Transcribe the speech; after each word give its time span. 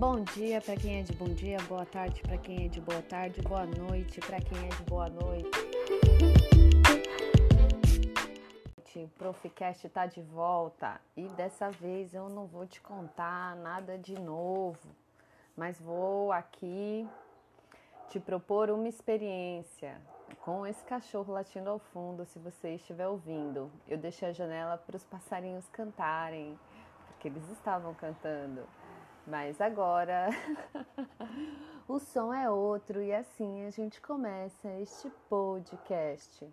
Bom 0.00 0.24
dia 0.24 0.62
para 0.62 0.76
quem 0.76 1.00
é 1.00 1.02
de 1.02 1.12
bom 1.12 1.28
dia, 1.28 1.58
boa 1.68 1.84
tarde 1.84 2.22
para 2.22 2.38
quem 2.38 2.64
é 2.64 2.68
de 2.68 2.80
boa 2.80 3.02
tarde, 3.02 3.42
boa 3.42 3.66
noite 3.66 4.18
para 4.18 4.40
quem 4.40 4.56
é 4.56 4.68
de 4.68 4.82
boa 4.84 5.10
noite. 5.10 5.50
O 8.96 9.08
Proficast 9.18 9.86
está 9.86 10.06
de 10.06 10.22
volta 10.22 10.98
e 11.14 11.28
dessa 11.28 11.70
vez 11.70 12.14
eu 12.14 12.30
não 12.30 12.46
vou 12.46 12.66
te 12.66 12.80
contar 12.80 13.54
nada 13.56 13.98
de 13.98 14.18
novo, 14.18 14.88
mas 15.54 15.78
vou 15.78 16.32
aqui 16.32 17.06
te 18.08 18.18
propor 18.18 18.70
uma 18.70 18.88
experiência 18.88 20.00
com 20.40 20.66
esse 20.66 20.82
cachorro 20.86 21.30
latindo 21.30 21.68
ao 21.68 21.78
fundo, 21.78 22.24
se 22.24 22.38
você 22.38 22.76
estiver 22.76 23.06
ouvindo. 23.06 23.70
Eu 23.86 23.98
deixei 23.98 24.30
a 24.30 24.32
janela 24.32 24.78
para 24.78 24.96
os 24.96 25.04
passarinhos 25.04 25.68
cantarem, 25.68 26.58
porque 27.06 27.28
eles 27.28 27.46
estavam 27.50 27.92
cantando. 27.92 28.66
Mas 29.26 29.60
agora 29.60 30.30
o 31.86 31.98
som 31.98 32.32
é 32.32 32.50
outro 32.50 33.02
e 33.02 33.12
assim 33.12 33.66
a 33.66 33.70
gente 33.70 34.00
começa 34.00 34.68
este 34.80 35.10
podcast. 35.28 36.48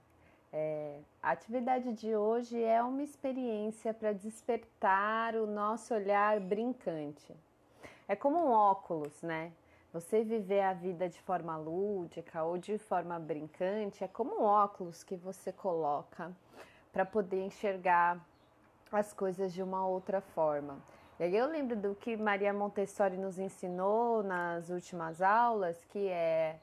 É, 0.52 1.00
a 1.22 1.32
atividade 1.32 1.94
de 1.94 2.16
hoje 2.16 2.62
é 2.62 2.82
uma 2.82 3.04
experiência 3.04 3.94
para 3.94 4.14
despertar 4.14 5.36
o 5.36 5.46
nosso 5.46 5.94
olhar 5.94 6.40
brincante. 6.40 7.34
É 8.08 8.16
como 8.16 8.38
um 8.38 8.52
óculos, 8.52 9.22
né? 9.22 9.52
Você 9.94 10.24
viver 10.24 10.62
a 10.62 10.74
vida 10.74 11.10
de 11.10 11.20
forma 11.22 11.58
lúdica 11.58 12.44
ou 12.44 12.58
de 12.58 12.78
forma 12.78 13.18
brincante 13.20 14.04
é 14.04 14.08
como 14.08 14.42
um 14.42 14.44
óculos 14.44 15.04
que 15.04 15.16
você 15.16 15.52
coloca 15.52 16.32
para 16.92 17.06
poder 17.06 17.44
enxergar 17.44 18.20
as 18.92 19.14
coisas 19.14 19.54
de 19.54 19.62
uma 19.62 19.86
outra 19.86 20.22
forma. 20.22 20.78
E 21.20 21.24
aí 21.24 21.36
eu 21.36 21.48
lembro 21.48 21.76
do 21.76 21.96
que 21.96 22.16
Maria 22.16 22.54
Montessori 22.54 23.18
nos 23.18 23.40
ensinou 23.40 24.22
nas 24.22 24.70
últimas 24.70 25.20
aulas, 25.20 25.84
que 25.86 26.08
é 26.10 26.60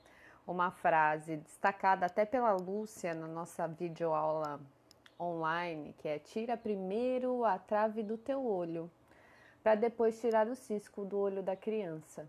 uma 0.46 0.70
frase 0.70 1.38
destacada 1.38 2.06
até 2.06 2.24
pela 2.24 2.52
Lúcia 2.52 3.14
na 3.14 3.26
nossa 3.26 3.66
videoaula 3.66 4.60
online, 5.18 5.92
que 5.98 6.06
é 6.06 6.20
tira 6.20 6.56
primeiro 6.56 7.44
a 7.44 7.58
trave 7.58 8.04
do 8.04 8.16
teu 8.16 8.46
olho, 8.46 8.88
para 9.60 9.74
depois 9.74 10.20
tirar 10.20 10.46
o 10.46 10.54
cisco 10.54 11.04
do 11.04 11.18
olho 11.18 11.42
da 11.42 11.56
criança. 11.56 12.24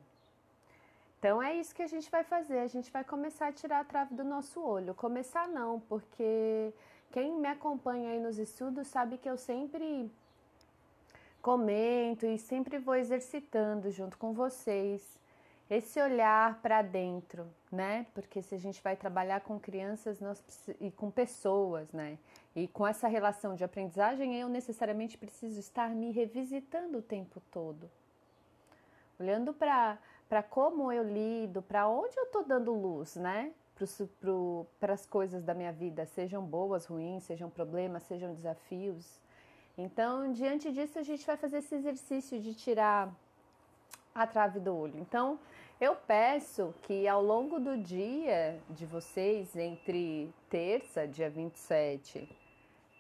Então 1.20 1.40
é 1.40 1.54
isso 1.54 1.76
que 1.76 1.84
a 1.84 1.88
gente 1.88 2.10
vai 2.10 2.24
fazer, 2.24 2.58
a 2.58 2.68
gente 2.68 2.92
vai 2.92 3.04
começar 3.04 3.50
a 3.50 3.54
tirar 3.54 3.82
a 3.82 3.86
trave 3.86 4.16
do 4.16 4.24
nosso 4.24 4.60
olho. 4.62 4.96
Começar 4.96 5.48
não, 5.48 5.80
porque 5.82 6.74
quem 7.12 7.38
me 7.38 7.48
acompanha 7.48 8.10
aí 8.10 8.20
nos 8.20 8.40
estudos 8.40 8.88
sabe 8.88 9.20
que 9.20 9.30
eu 9.30 9.38
sempre 9.38 10.12
comento 11.46 12.26
e 12.26 12.40
sempre 12.40 12.80
vou 12.80 12.96
exercitando 12.96 13.92
junto 13.92 14.18
com 14.18 14.34
vocês 14.34 15.00
esse 15.70 16.02
olhar 16.02 16.60
para 16.60 16.82
dentro, 16.82 17.46
né? 17.72 18.08
Porque 18.16 18.42
se 18.42 18.56
a 18.56 18.58
gente 18.58 18.82
vai 18.82 18.96
trabalhar 18.96 19.42
com 19.42 19.60
crianças 19.60 20.20
nós, 20.20 20.44
e 20.82 20.90
com 20.90 21.12
pessoas, 21.12 21.92
né? 21.92 22.18
E 22.56 22.68
com 22.68 22.88
essa 22.88 23.08
relação 23.08 23.54
de 23.54 23.64
aprendizagem, 23.64 24.36
eu 24.36 24.50
necessariamente 24.50 25.20
preciso 25.20 25.60
estar 25.60 25.90
me 25.92 26.10
revisitando 26.10 26.98
o 26.98 27.02
tempo 27.04 27.40
todo. 27.52 27.92
Olhando 29.20 29.54
para 29.54 30.00
como 30.50 30.92
eu 30.92 31.04
lido, 31.04 31.62
para 31.62 31.88
onde 31.88 32.18
eu 32.18 32.24
estou 32.24 32.44
dando 32.44 32.74
luz, 32.74 33.18
né? 33.18 33.54
Para 34.80 34.94
as 34.96 35.06
coisas 35.06 35.44
da 35.44 35.54
minha 35.54 35.72
vida, 35.72 36.08
sejam 36.08 36.44
boas, 36.44 36.88
ruins, 36.88 37.24
sejam 37.24 37.52
problemas, 37.52 38.02
sejam 38.02 38.34
desafios. 38.34 39.24
Então, 39.78 40.32
diante 40.32 40.72
disso, 40.72 40.98
a 40.98 41.04
gente 41.04 41.26
vai 41.26 41.36
fazer 41.36 41.58
esse 41.58 41.76
exercício 41.76 42.40
de 42.40 42.54
tirar 42.54 43.14
a 44.14 44.26
trave 44.26 44.60
do 44.60 44.76
olho. 44.76 44.98
Então, 44.98 45.38
eu 45.80 45.96
peço 45.96 46.74
que 46.84 47.08
ao 47.08 47.22
longo 47.22 47.60
do 47.60 47.78
dia 47.78 48.58
de 48.70 48.86
vocês, 48.86 49.56
entre 49.56 50.34
terça, 50.50 51.06
dia 51.06 51.30
27, 51.30 52.28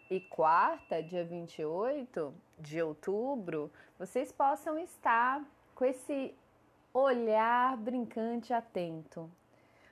e 0.09 0.19
quarta, 0.19 1.01
dia 1.01 1.23
28 1.23 2.33
de 2.59 2.81
outubro, 2.81 3.71
vocês 3.97 4.31
possam 4.31 4.77
estar 4.77 5.43
com 5.73 5.85
esse 5.85 6.35
olhar 6.93 7.75
brincante 7.77 8.53
atento. 8.53 9.29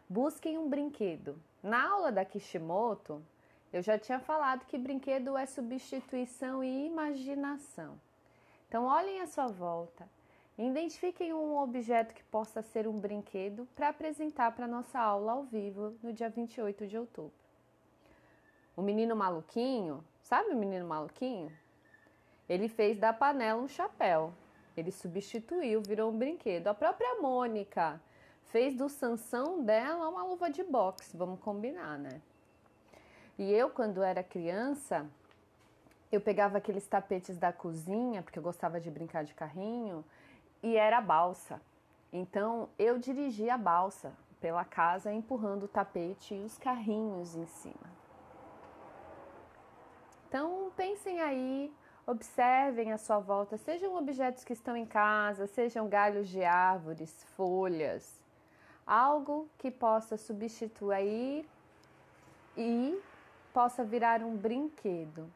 Busquem 0.07 0.57
um 0.57 0.69
brinquedo. 0.69 1.41
Na 1.61 1.89
aula 1.89 2.11
da 2.11 2.23
Kishimoto, 2.23 3.23
eu 3.73 3.81
já 3.81 3.97
tinha 3.97 4.19
falado 4.19 4.65
que 4.67 4.77
brinquedo 4.77 5.35
é 5.35 5.47
substituição 5.47 6.63
e 6.63 6.85
imaginação. 6.85 7.99
Então, 8.67 8.85
olhem 8.85 9.19
à 9.19 9.25
sua 9.25 9.47
volta. 9.47 10.07
Identifiquem 10.55 11.33
um 11.33 11.57
objeto 11.57 12.13
que 12.13 12.23
possa 12.25 12.61
ser 12.61 12.87
um 12.87 12.99
brinquedo 12.99 13.67
para 13.75 13.89
apresentar 13.89 14.51
para 14.51 14.67
nossa 14.67 14.99
aula 14.99 15.31
ao 15.31 15.43
vivo 15.43 15.95
no 16.03 16.13
dia 16.13 16.29
28 16.29 16.85
de 16.85 16.95
outubro. 16.95 17.33
O 18.77 18.83
menino 18.83 19.15
maluquinho, 19.15 20.03
sabe 20.21 20.51
o 20.51 20.55
menino 20.55 20.87
maluquinho? 20.87 21.51
Ele 22.47 22.67
fez 22.67 22.99
da 22.99 23.11
panela 23.11 23.59
um 23.59 23.67
chapéu. 23.67 24.31
Ele 24.77 24.91
substituiu, 24.91 25.81
virou 25.81 26.11
um 26.11 26.17
brinquedo. 26.17 26.67
A 26.67 26.75
própria 26.75 27.19
Mônica 27.19 27.99
fez 28.45 28.75
do 28.75 28.87
Sansão 28.87 29.63
dela 29.63 30.07
uma 30.09 30.23
luva 30.23 30.51
de 30.51 30.63
boxe, 30.63 31.17
vamos 31.17 31.39
combinar, 31.39 31.97
né? 31.97 32.21
E 33.37 33.51
eu, 33.51 33.69
quando 33.69 34.03
era 34.03 34.23
criança, 34.23 35.05
eu 36.11 36.21
pegava 36.21 36.57
aqueles 36.59 36.85
tapetes 36.85 37.37
da 37.37 37.51
cozinha, 37.51 38.21
porque 38.21 38.37
eu 38.37 38.43
gostava 38.43 38.79
de 38.79 38.91
brincar 38.91 39.23
de 39.23 39.33
carrinho, 39.33 40.05
e 40.61 40.77
era 40.77 41.01
balsa. 41.01 41.59
Então 42.11 42.69
eu 42.77 42.99
dirigia 42.99 43.55
a 43.55 43.57
balsa 43.57 44.13
pela 44.39 44.63
casa 44.63 45.11
empurrando 45.11 45.63
o 45.63 45.67
tapete 45.67 46.35
e 46.35 46.43
os 46.43 46.57
carrinhos 46.57 47.35
em 47.35 47.45
cima. 47.47 47.91
Então 50.27 50.71
pensem 50.75 51.21
aí, 51.21 51.73
observem 52.05 52.91
a 52.91 52.97
sua 52.97 53.19
volta, 53.19 53.57
sejam 53.57 53.95
objetos 53.95 54.43
que 54.43 54.53
estão 54.53 54.77
em 54.77 54.85
casa, 54.85 55.47
sejam 55.47 55.87
galhos 55.87 56.29
de 56.29 56.43
árvores, 56.43 57.23
folhas, 57.35 58.21
algo 58.85 59.47
que 59.57 59.71
possa 59.71 60.17
substituir 60.17 61.47
e 62.55 63.01
possa 63.53 63.83
virar 63.83 64.21
um 64.23 64.35
brinquedo. 64.35 65.31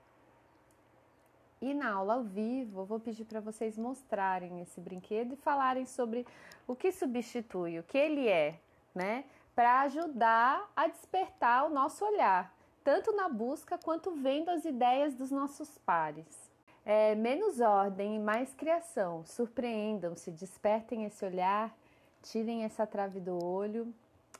E 1.61 1.73
na 1.73 1.91
aula 1.94 2.16
ao 2.16 2.23
vivo, 2.23 2.81
eu 2.81 2.85
vou 2.85 3.00
pedir 3.00 3.25
para 3.25 3.39
vocês 3.39 3.78
mostrarem 3.78 4.61
esse 4.61 4.79
brinquedo 4.79 5.33
e 5.33 5.38
falarem 5.38 5.85
sobre 5.85 6.25
o 6.67 6.75
que 6.75 6.91
substitui, 6.91 7.79
o 7.79 7.83
que 7.83 7.97
ele 7.97 8.27
é, 8.27 8.59
né? 8.94 9.23
Para 9.56 9.81
ajudar 9.81 10.69
a 10.75 10.88
despertar 10.88 11.66
o 11.66 11.69
nosso 11.69 12.06
olhar, 12.06 12.53
tanto 12.83 13.11
na 13.11 13.27
busca 13.27 13.77
quanto 13.77 14.11
vendo 14.11 14.50
as 14.50 14.66
ideias 14.66 15.16
dos 15.16 15.31
nossos 15.31 15.77
pares. 15.79 16.47
É, 16.85 17.16
menos 17.16 17.59
ordem 17.59 18.16
e 18.16 18.19
mais 18.19 18.53
criação. 18.53 19.25
Surpreendam-se, 19.25 20.31
despertem 20.31 21.06
esse 21.06 21.25
olhar, 21.25 21.75
tirem 22.22 22.63
essa 22.63 22.85
trave 22.85 23.19
do 23.19 23.44
olho 23.44 23.94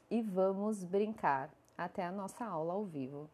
e 0.10 0.22
vamos 0.22 0.84
brincar. 0.84 1.50
Até 1.78 2.06
a 2.06 2.12
nossa 2.12 2.46
aula 2.46 2.74
ao 2.74 2.86
vivo. 2.86 3.30